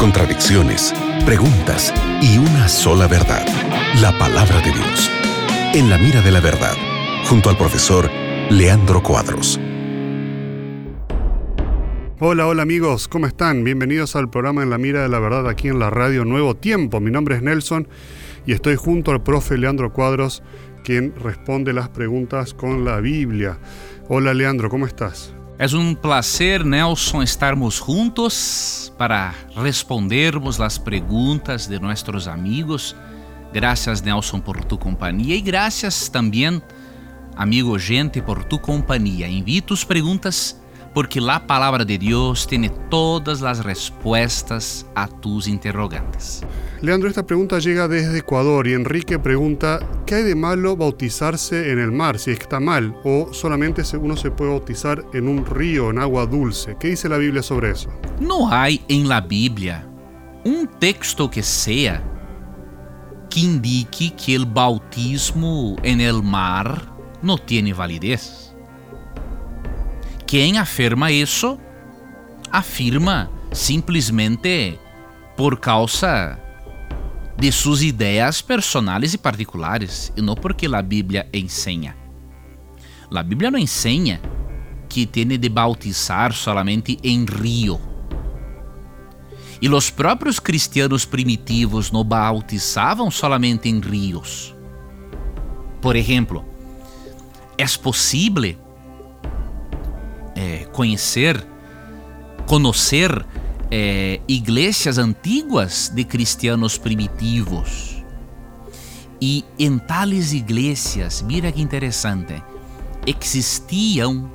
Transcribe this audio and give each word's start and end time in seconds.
contradicciones, 0.00 0.92
preguntas 1.24 1.94
y 2.20 2.38
una 2.38 2.68
sola 2.68 3.06
verdad, 3.06 3.46
la 4.00 4.16
palabra 4.18 4.56
de 4.60 4.72
Dios. 4.72 5.10
En 5.72 5.88
la 5.88 5.98
mira 5.98 6.20
de 6.20 6.32
la 6.32 6.40
verdad, 6.40 6.74
junto 7.28 7.48
al 7.48 7.56
profesor 7.56 8.10
Leandro 8.50 9.00
Cuadros. 9.04 9.60
Hola, 12.18 12.48
hola 12.48 12.62
amigos, 12.62 13.06
¿cómo 13.06 13.28
están? 13.28 13.62
Bienvenidos 13.62 14.16
al 14.16 14.30
programa 14.30 14.64
En 14.64 14.70
la 14.70 14.78
Mira 14.78 15.02
de 15.02 15.08
la 15.08 15.20
Verdad 15.20 15.48
aquí 15.48 15.68
en 15.68 15.78
la 15.78 15.90
radio 15.90 16.24
Nuevo 16.24 16.56
Tiempo. 16.56 16.98
Mi 16.98 17.12
nombre 17.12 17.36
es 17.36 17.42
Nelson 17.42 17.86
y 18.46 18.52
estoy 18.52 18.74
junto 18.74 19.12
al 19.12 19.22
profe 19.22 19.58
Leandro 19.58 19.92
Cuadros, 19.92 20.42
quien 20.82 21.14
responde 21.14 21.72
las 21.72 21.88
preguntas 21.88 22.52
con 22.52 22.84
la 22.84 22.98
Biblia. 22.98 23.58
Hola 24.08 24.34
Leandro, 24.34 24.68
¿cómo 24.68 24.88
estás? 24.88 25.34
Es 25.60 25.74
un 25.74 25.94
placer, 25.94 26.64
Nelson, 26.64 27.22
estarmos 27.22 27.80
juntos 27.80 28.90
para 28.96 29.34
respondermos 29.54 30.58
las 30.58 30.78
preguntas 30.78 31.68
de 31.68 31.78
nuestros 31.78 32.26
amigos. 32.26 32.96
Gracias, 33.52 34.02
Nelson, 34.02 34.40
por 34.40 34.64
tu 34.64 34.78
compañía 34.78 35.34
y 35.36 35.42
gracias 35.42 36.10
también, 36.10 36.62
amigo 37.36 37.78
gente, 37.78 38.22
por 38.22 38.42
tu 38.44 38.58
compañía. 38.58 39.28
Envíe 39.28 39.60
tus 39.60 39.84
preguntas 39.84 40.59
porque 40.94 41.20
la 41.20 41.46
palabra 41.46 41.84
de 41.84 41.98
Dios 41.98 42.46
tiene 42.46 42.70
todas 42.90 43.40
las 43.40 43.64
respuestas 43.64 44.86
a 44.94 45.06
tus 45.06 45.46
interrogantes. 45.46 46.42
Leandro, 46.82 47.08
esta 47.08 47.26
pregunta 47.26 47.58
llega 47.58 47.88
desde 47.88 48.18
Ecuador 48.18 48.66
y 48.66 48.72
Enrique 48.72 49.18
pregunta, 49.18 49.80
¿qué 50.06 50.16
hay 50.16 50.22
de 50.22 50.34
malo 50.34 50.76
bautizarse 50.76 51.70
en 51.70 51.78
el 51.78 51.92
mar 51.92 52.18
si 52.18 52.30
está 52.30 52.58
mal? 52.58 52.94
¿O 53.04 53.32
solamente 53.32 53.82
uno 53.98 54.16
se 54.16 54.30
puede 54.30 54.50
bautizar 54.50 55.04
en 55.12 55.28
un 55.28 55.44
río, 55.44 55.90
en 55.90 55.98
agua 55.98 56.26
dulce? 56.26 56.76
¿Qué 56.80 56.88
dice 56.88 57.08
la 57.08 57.18
Biblia 57.18 57.42
sobre 57.42 57.70
eso? 57.70 57.90
No 58.18 58.50
hay 58.50 58.82
en 58.88 59.08
la 59.08 59.20
Biblia 59.20 59.86
un 60.44 60.68
texto 60.78 61.30
que 61.30 61.42
sea 61.42 62.02
que 63.28 63.40
indique 63.40 64.12
que 64.16 64.34
el 64.34 64.46
bautismo 64.46 65.76
en 65.82 66.00
el 66.00 66.22
mar 66.22 66.92
no 67.22 67.38
tiene 67.38 67.72
validez. 67.72 68.49
Quem 70.30 70.58
afirma 70.58 71.10
isso, 71.10 71.58
afirma 72.52 73.28
simplesmente 73.50 74.78
por 75.36 75.58
causa 75.58 76.38
de 77.36 77.50
suas 77.50 77.82
ideias 77.82 78.40
personais 78.40 79.12
e 79.12 79.18
particulares, 79.18 80.12
e 80.16 80.22
não 80.22 80.36
porque 80.36 80.66
a 80.66 80.80
Bíblia 80.82 81.28
ensina. 81.34 81.96
A 83.12 83.22
Bíblia 83.24 83.50
não 83.50 83.58
ensina 83.58 84.20
que 84.88 85.04
tem 85.04 85.26
de 85.26 85.48
bautizar 85.48 86.32
solamente 86.32 86.96
em 87.02 87.24
rio. 87.24 87.80
E 89.60 89.68
os 89.68 89.90
próprios 89.90 90.38
cristianos 90.38 91.04
primitivos 91.04 91.90
não 91.90 92.04
bautizavam 92.04 93.10
solamente 93.10 93.68
em 93.68 93.80
rios. 93.80 94.54
Por 95.82 95.96
exemplo, 95.96 96.44
é 97.58 97.66
possível 97.82 98.69
conhecer, 100.72 101.44
conhecer 102.46 103.24
é, 103.70 104.20
igrejas 104.26 104.98
antiguas 104.98 105.90
de 105.94 106.04
cristianos 106.04 106.76
primitivos. 106.76 108.02
E 109.20 109.44
em 109.58 109.78
tales 109.78 110.32
igrejas, 110.32 111.22
mira 111.22 111.52
que 111.52 111.60
interessante, 111.60 112.42
existiam 113.06 114.30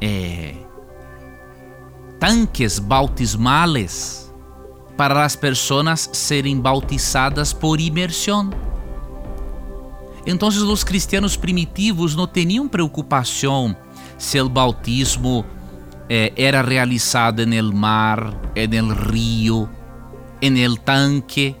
é, 0.00 0.54
tanques 2.20 2.78
bautismales 2.78 4.30
para 4.96 5.24
as 5.24 5.36
pessoas 5.36 6.08
serem 6.12 6.60
bautizadas 6.60 7.52
por 7.52 7.80
imersão. 7.80 8.50
Então, 10.26 10.48
os 10.48 10.84
cristianos 10.84 11.36
primitivos 11.36 12.16
não 12.16 12.26
tinham 12.26 12.66
preocupação 12.66 13.76
se 14.18 14.40
o 14.40 14.48
bautismo 14.48 15.44
eh, 16.08 16.32
era 16.36 16.62
realizado 16.62 17.46
no 17.46 17.72
mar, 17.72 18.32
no 18.54 18.94
rio, 18.94 19.68
no 20.42 20.76
tanque, 20.76 21.56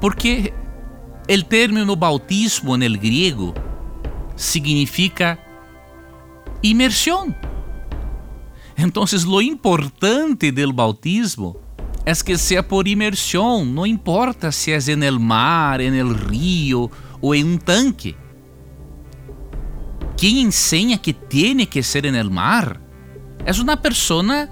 porque 0.00 0.52
o 1.28 1.42
término 1.44 1.96
bautismo 1.96 2.76
no 2.76 2.98
griego 2.98 3.54
significa 4.36 5.38
imersão. 6.62 7.34
Então, 8.76 9.04
lo 9.24 9.40
importante 9.40 10.50
do 10.50 10.72
bautismo 10.72 11.56
é 12.04 12.12
que 12.14 12.36
seja 12.36 12.62
por 12.62 12.86
imersão, 12.88 13.64
não 13.64 13.86
importa 13.86 14.50
se 14.52 14.72
é 14.72 14.96
no 14.96 15.20
mar, 15.20 15.80
no 15.80 16.12
rio 16.12 16.90
ou 17.20 17.34
em 17.34 17.44
um 17.44 17.56
tanque. 17.56 18.16
Quien 20.24 20.38
enseña 20.38 20.96
que 20.96 21.12
tiene 21.12 21.68
que 21.68 21.82
ser 21.82 22.06
en 22.06 22.14
el 22.14 22.30
mar 22.30 22.80
es 23.44 23.58
una 23.58 23.82
persona 23.82 24.48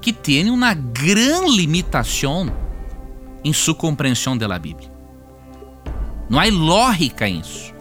que 0.00 0.10
tiene 0.10 0.50
una 0.50 0.72
gran 0.74 1.44
limitación 1.54 2.50
en 3.44 3.52
su 3.52 3.76
comprensión 3.76 4.38
de 4.38 4.48
la 4.48 4.58
Biblia. 4.58 4.90
Não 6.30 6.40
há 6.40 6.46
lógica 6.50 7.28
em 7.28 7.40
isso. 7.40 7.74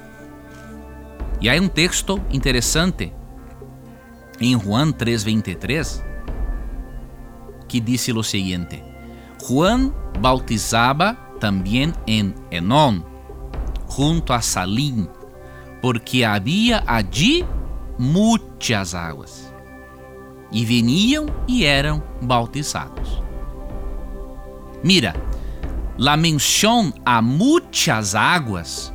E 1.39 1.49
há 1.49 1.53
um 1.53 1.69
texto 1.69 2.21
interessante 2.33 3.13
em 4.41 4.53
Juan 4.59 4.91
3:23 4.91 6.03
que 7.65 7.79
disse 7.79 8.11
o 8.11 8.23
seguinte: 8.23 8.83
Juan 9.41 9.93
bautizaba 10.19 11.13
também 11.39 11.93
em 12.05 12.35
Enón, 12.51 13.05
junto 13.89 14.33
a 14.33 14.41
Salim, 14.41 15.07
porque 15.85 16.23
havia 16.23 16.83
allí 16.87 17.45
muitas 17.99 18.95
águas. 18.95 19.53
E 20.51 20.65
veniam 20.65 21.27
e 21.47 21.63
eram 21.63 22.01
bautizados. 22.23 23.21
Mira, 24.83 25.15
la 25.95 26.17
menção 26.17 26.91
a 27.05 27.21
muitas 27.21 28.15
águas 28.15 28.91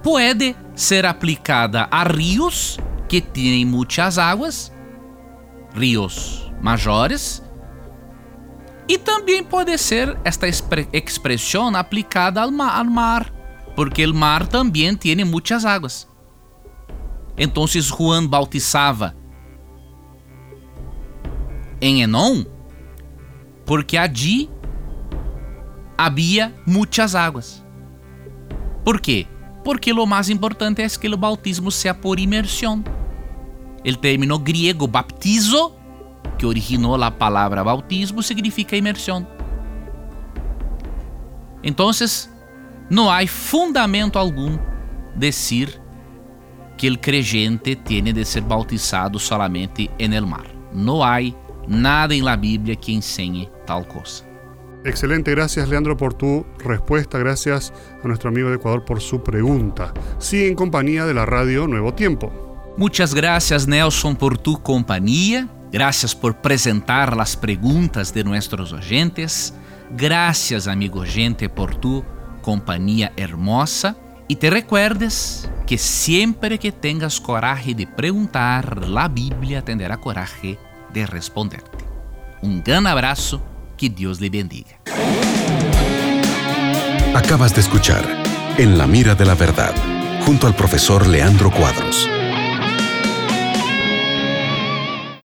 pode 0.00 0.54
ser 0.76 1.04
aplicada 1.04 1.88
a 1.90 2.04
rios 2.04 2.78
que 3.08 3.20
têm 3.20 3.64
muitas 3.64 4.18
águas, 4.18 4.72
rios 5.74 6.52
maiores, 6.62 7.42
e 8.88 8.96
também 8.96 9.42
pode 9.42 9.76
ser 9.76 10.16
esta 10.22 10.46
expressão 10.46 11.74
aplicada 11.74 12.42
ao 12.42 12.52
mar 12.52 13.35
porque 13.76 14.06
o 14.06 14.14
mar 14.14 14.46
também 14.46 14.96
tem 14.96 15.22
muitas 15.22 15.66
águas. 15.66 16.08
Então 17.36 17.66
Juan 17.66 18.26
bautizava 18.26 19.14
em 21.78 22.00
Enon, 22.00 22.44
porque 23.66 23.98
allí 23.98 24.48
havia 25.98 26.54
muitas 26.66 27.14
águas. 27.14 27.62
Por 28.82 28.98
quê? 28.98 29.26
Porque 29.62 29.92
o 29.92 30.06
mais 30.06 30.30
importante 30.30 30.80
é 30.80 30.88
que 30.88 31.08
o 31.08 31.16
bautismo 31.16 31.70
seja 31.70 31.92
por 31.92 32.18
imersão. 32.18 32.82
O 33.84 33.96
término 33.96 34.38
griego 34.38 34.86
baptizo, 34.86 35.72
que 36.38 36.46
originou 36.46 37.00
a 37.02 37.10
palavra 37.10 37.62
bautismo, 37.62 38.22
significa 38.22 38.76
imersão. 38.76 39.26
Então, 41.62 41.92
não 42.88 43.10
há 43.10 43.26
fundamento 43.26 44.18
algum 44.18 44.58
dizer 45.14 45.80
que 46.76 46.90
o 46.90 46.98
creyente 46.98 47.74
tem 47.74 48.02
de 48.02 48.24
ser 48.24 48.42
bautizado 48.42 49.18
solamente 49.18 49.90
en 49.98 50.12
el 50.12 50.26
mar. 50.26 50.46
Não 50.72 51.02
há 51.02 51.18
nada 51.66 52.14
em 52.14 52.22
la 52.22 52.36
Bíblia 52.36 52.76
que 52.76 52.92
ensine 52.92 53.50
tal 53.66 53.84
coisa. 53.84 54.24
Excelente, 54.84 55.32
gracias 55.32 55.68
Leandro 55.68 55.96
por 55.96 56.14
tu 56.14 56.46
respuesta, 56.58 57.18
gracias 57.18 57.72
a 58.04 58.06
nuestro 58.06 58.28
amigo 58.28 58.50
de 58.50 58.56
Ecuador 58.56 58.84
por 58.84 59.00
su 59.00 59.20
pregunta. 59.20 59.92
Sigue 60.18 60.46
en 60.46 60.54
compañía 60.54 61.04
de 61.06 61.14
la 61.14 61.26
radio 61.26 61.66
Nuevo 61.66 61.92
Tiempo. 61.92 62.32
Muchas 62.76 63.14
gracias 63.14 63.66
Nelson 63.66 64.14
por 64.14 64.38
tu 64.38 64.62
compañía, 64.62 65.48
gracias 65.72 66.14
por 66.14 66.40
presentar 66.40 67.16
las 67.16 67.36
preguntas 67.36 68.14
de 68.14 68.22
nuestros 68.22 68.72
oyentes, 68.72 69.54
gracias 69.90 70.68
amigo 70.68 71.02
gente 71.04 71.48
por 71.48 71.74
tu 71.74 72.04
companhia 72.46 73.10
hermosa 73.16 73.96
e 74.28 74.36
te 74.36 74.50
recuerdes 74.50 75.50
que 75.66 75.76
sempre 75.76 76.58
que 76.58 76.70
tengas 76.70 77.18
coragem 77.18 77.74
de 77.74 77.86
perguntar, 77.86 78.78
a 78.96 79.08
Bíblia 79.08 79.62
tendrá 79.62 79.96
coragem 79.96 80.56
de 80.94 81.04
responderte. 81.06 81.76
Um 82.40 82.62
grande 82.62 82.88
abraço, 82.88 83.42
que 83.76 83.88
Deus 83.88 84.20
lhe 84.20 84.30
bendiga. 84.30 84.78
Acabas 87.16 87.52
de 87.52 87.62
escuchar 87.62 88.04
En 88.56 88.78
la 88.78 88.86
mira 88.86 89.16
de 89.16 89.24
la 89.24 89.34
verdad, 89.34 89.74
junto 90.24 90.46
al 90.46 90.54
profesor 90.54 91.06
Leandro 91.06 91.50
Cuadros. 91.50 92.08